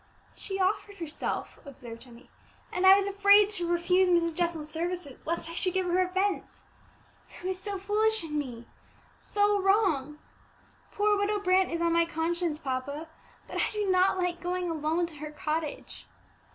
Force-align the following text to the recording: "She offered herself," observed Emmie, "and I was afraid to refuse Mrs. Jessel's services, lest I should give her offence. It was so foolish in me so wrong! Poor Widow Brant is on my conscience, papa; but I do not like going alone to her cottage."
"She 0.35 0.59
offered 0.59 0.97
herself," 0.97 1.59
observed 1.63 2.07
Emmie, 2.07 2.31
"and 2.71 2.87
I 2.87 2.95
was 2.95 3.05
afraid 3.05 3.51
to 3.51 3.67
refuse 3.67 4.09
Mrs. 4.09 4.33
Jessel's 4.33 4.67
services, 4.67 5.21
lest 5.27 5.47
I 5.47 5.53
should 5.53 5.75
give 5.75 5.85
her 5.85 6.01
offence. 6.01 6.63
It 7.37 7.45
was 7.45 7.59
so 7.61 7.77
foolish 7.77 8.23
in 8.23 8.35
me 8.35 8.65
so 9.19 9.61
wrong! 9.61 10.17
Poor 10.91 11.15
Widow 11.19 11.39
Brant 11.39 11.71
is 11.71 11.83
on 11.83 11.93
my 11.93 12.05
conscience, 12.07 12.57
papa; 12.57 13.09
but 13.45 13.57
I 13.61 13.71
do 13.73 13.91
not 13.91 14.17
like 14.17 14.41
going 14.41 14.71
alone 14.71 15.05
to 15.05 15.17
her 15.17 15.29
cottage." 15.29 16.07